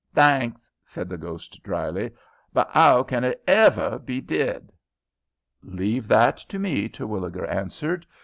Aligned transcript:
"Thainks," 0.15 0.71
said 0.83 1.09
the 1.09 1.17
ghost, 1.19 1.61
dryly. 1.61 2.09
"But 2.53 2.75
'ow 2.75 3.03
can 3.03 3.23
it 3.23 3.43
hever 3.47 3.99
be 3.99 4.19
did?" 4.19 4.71
"Leave 5.61 6.07
that 6.07 6.37
to 6.37 6.57
me," 6.57 6.89
Terwilliger 6.89 7.45
answered. 7.45 8.07